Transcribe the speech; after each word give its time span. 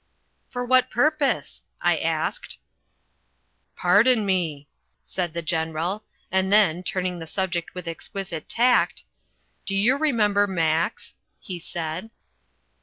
"For 0.49 0.65
what 0.65 0.89
purpose?" 0.89 1.61
I 1.79 1.95
asked. 1.97 2.57
"Pardon 3.75 4.25
me!" 4.25 4.67
said 5.03 5.35
the 5.35 5.43
General, 5.43 6.03
and 6.31 6.51
then, 6.51 6.81
turning 6.81 7.19
the 7.19 7.27
subject 7.27 7.75
with 7.75 7.87
exquisite 7.87 8.49
tact: 8.49 9.03
"Do 9.63 9.75
you 9.75 9.95
remember 9.97 10.47
Max?" 10.47 11.17
he 11.39 11.59
said. 11.59 12.09